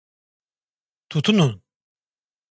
Tutunun! 1.09 1.51